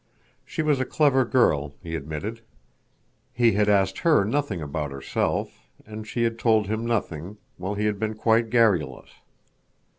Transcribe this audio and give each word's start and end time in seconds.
She 0.43 0.63
was 0.63 0.79
a 0.79 0.83
clever 0.85 1.23
girl, 1.25 1.75
he 1.79 1.95
admitted. 1.95 2.41
He 3.31 3.51
had 3.51 3.69
asked 3.69 3.99
her 3.99 4.25
nothing 4.25 4.59
about 4.59 4.91
herself, 4.91 5.69
and 5.85 6.07
she 6.07 6.23
had 6.23 6.39
told 6.39 6.65
him 6.65 6.87
nothing, 6.87 7.37
while 7.57 7.75
he 7.75 7.85
had 7.85 7.99
been 7.99 8.15
quite 8.15 8.49
garrulous. 8.49 9.11